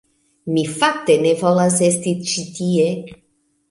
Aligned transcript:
Mi 0.53 0.63
fakte 0.77 1.19
ne 1.27 1.35
volas 1.43 1.79
esti 1.91 2.17
ĉi 2.33 2.51
tie. 2.61 2.93